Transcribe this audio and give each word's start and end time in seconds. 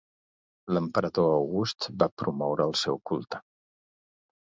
L'emperador 0.77 1.29
August 1.35 1.89
va 2.01 2.09
promoure 2.25 2.69
el 2.73 2.77
seu 2.85 3.01
culte. 3.11 3.47